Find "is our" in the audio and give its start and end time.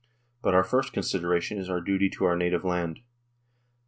1.59-1.79